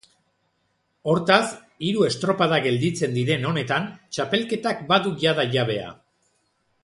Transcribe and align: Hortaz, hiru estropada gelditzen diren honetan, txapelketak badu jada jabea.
Hortaz, 1.11 1.45
hiru 1.89 2.07
estropada 2.07 2.59
gelditzen 2.63 3.13
diren 3.19 3.47
honetan, 3.51 3.87
txapelketak 4.17 4.83
badu 4.93 5.13
jada 5.25 5.47
jabea. 5.57 5.93